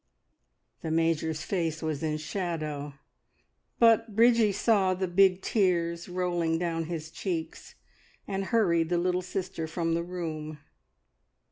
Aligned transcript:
The 0.81 0.89
Major's 0.89 1.43
face 1.43 1.83
was 1.83 2.01
in 2.01 2.17
shadow, 2.17 2.95
but 3.77 4.15
Bridgie 4.15 4.51
saw 4.51 4.95
the 4.95 5.07
big 5.07 5.43
tears 5.43 6.09
rolling 6.09 6.57
down 6.57 6.85
his 6.85 7.11
cheeks, 7.11 7.75
and 8.27 8.45
hurried 8.45 8.89
the 8.89 8.97
little 8.97 9.21
sister 9.21 9.67
from 9.67 9.93
the 9.93 10.01
room. 10.03 10.57